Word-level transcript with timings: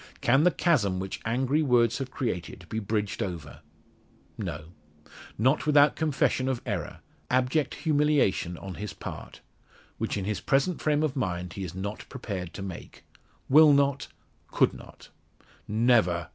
Can 0.19 0.43
the 0.45 0.49
chasm 0.49 0.99
which 0.99 1.19
angry 1.25 1.61
words 1.61 1.99
have 1.99 2.09
created 2.09 2.65
be 2.69 2.79
bridged 2.79 3.21
over? 3.21 3.59
No. 4.35 4.69
Not 5.37 5.67
without 5.67 5.95
confession 5.95 6.49
of 6.49 6.59
error 6.65 7.01
abject 7.29 7.75
humiliation 7.75 8.57
on 8.57 8.73
his 8.81 8.93
part 8.93 9.41
which 9.99 10.17
in 10.17 10.25
his 10.25 10.41
present 10.41 10.81
frame 10.81 11.03
of 11.03 11.15
mind 11.15 11.53
he 11.53 11.63
is 11.63 11.75
not 11.75 12.09
prepared 12.09 12.51
to 12.55 12.63
make 12.63 13.03
will 13.47 13.73
not 13.73 14.07
could 14.49 14.73
not. 14.73 15.09
"Never!" 15.67 16.29